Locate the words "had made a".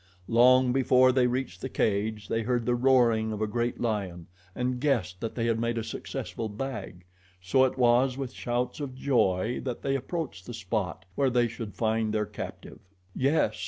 5.45-5.83